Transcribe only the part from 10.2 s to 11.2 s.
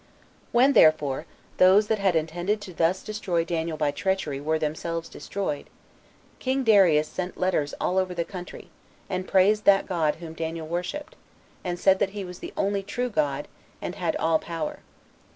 Daniel worshipped,